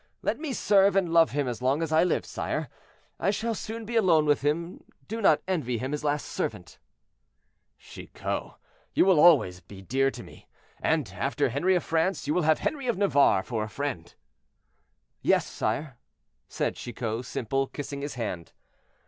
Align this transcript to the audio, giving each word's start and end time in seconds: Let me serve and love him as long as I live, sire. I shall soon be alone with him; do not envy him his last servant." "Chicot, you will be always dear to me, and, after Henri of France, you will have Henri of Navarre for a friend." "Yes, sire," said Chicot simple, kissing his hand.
Let 0.23 0.39
me 0.39 0.51
serve 0.51 0.95
and 0.95 1.13
love 1.13 1.29
him 1.29 1.47
as 1.47 1.61
long 1.61 1.83
as 1.83 1.91
I 1.91 2.03
live, 2.03 2.25
sire. 2.25 2.69
I 3.19 3.29
shall 3.29 3.53
soon 3.53 3.85
be 3.85 3.95
alone 3.95 4.25
with 4.25 4.41
him; 4.41 4.83
do 5.07 5.21
not 5.21 5.43
envy 5.47 5.77
him 5.77 5.91
his 5.91 6.03
last 6.03 6.25
servant." 6.25 6.79
"Chicot, 7.77 8.53
you 8.95 9.05
will 9.05 9.13
be 9.17 9.21
always 9.21 9.61
dear 9.61 10.09
to 10.09 10.23
me, 10.23 10.47
and, 10.81 11.07
after 11.15 11.49
Henri 11.49 11.75
of 11.75 11.83
France, 11.83 12.25
you 12.25 12.33
will 12.33 12.41
have 12.41 12.61
Henri 12.65 12.87
of 12.87 12.97
Navarre 12.97 13.43
for 13.43 13.63
a 13.63 13.69
friend." 13.69 14.15
"Yes, 15.21 15.45
sire," 15.45 15.99
said 16.49 16.77
Chicot 16.77 17.23
simple, 17.23 17.67
kissing 17.67 18.01
his 18.01 18.15
hand. 18.15 18.53